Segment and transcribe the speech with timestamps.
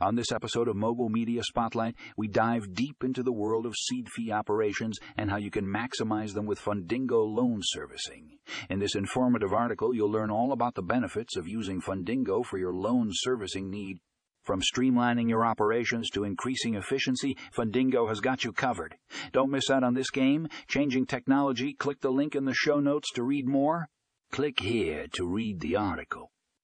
[0.00, 4.32] On this episode of Mogul Media Spotlight, we dive deep into the world of CDFI
[4.32, 8.38] operations and how you can maximize them with Fundingo loan servicing.
[8.70, 12.72] In this informative article, you'll learn all about the benefits of using Fundingo for your
[12.72, 13.98] loan servicing need.
[14.44, 18.94] From streamlining your operations to increasing efficiency, Fundingo has got you covered.
[19.32, 20.46] Don't miss out on this game.
[20.68, 23.88] Changing technology, click the link in the show notes to read more.
[24.30, 26.30] Click here to read the article.